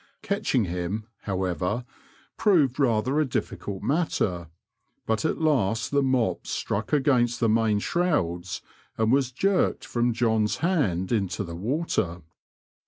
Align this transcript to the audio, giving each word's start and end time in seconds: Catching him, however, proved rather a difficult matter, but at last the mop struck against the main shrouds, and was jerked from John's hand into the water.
Catching 0.23 0.63
him, 0.65 1.05
however, 1.25 1.85
proved 2.35 2.79
rather 2.79 3.19
a 3.19 3.23
difficult 3.25 3.83
matter, 3.83 4.47
but 5.05 5.25
at 5.25 5.37
last 5.39 5.91
the 5.91 6.01
mop 6.01 6.47
struck 6.47 6.91
against 6.91 7.39
the 7.39 7.47
main 7.47 7.77
shrouds, 7.77 8.63
and 8.97 9.11
was 9.11 9.31
jerked 9.31 9.85
from 9.85 10.11
John's 10.11 10.55
hand 10.65 11.11
into 11.11 11.43
the 11.43 11.55
water. 11.55 12.23